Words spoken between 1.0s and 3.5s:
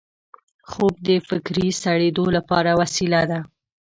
د فکري سړېدو لپاره وسیله ده